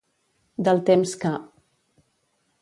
[0.67, 1.35] Del temps que.